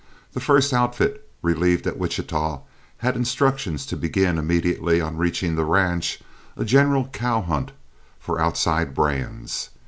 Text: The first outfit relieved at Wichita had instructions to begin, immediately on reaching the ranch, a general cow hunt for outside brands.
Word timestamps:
The 0.33 0.39
first 0.39 0.73
outfit 0.73 1.29
relieved 1.43 1.85
at 1.85 1.95
Wichita 1.99 2.61
had 2.97 3.15
instructions 3.15 3.85
to 3.85 3.95
begin, 3.95 4.39
immediately 4.39 4.99
on 4.99 5.15
reaching 5.17 5.53
the 5.53 5.63
ranch, 5.63 6.19
a 6.57 6.65
general 6.65 7.09
cow 7.09 7.43
hunt 7.43 7.71
for 8.19 8.39
outside 8.41 8.95
brands. 8.95 9.69